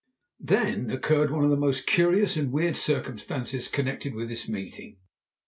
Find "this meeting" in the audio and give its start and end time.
4.29-4.97